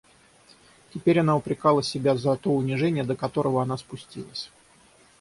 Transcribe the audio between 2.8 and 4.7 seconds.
до которого она спустилась.